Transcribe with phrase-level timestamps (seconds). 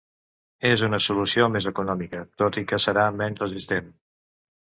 [0.69, 3.93] És una solució més econòmica, tot i que serà menys resistent.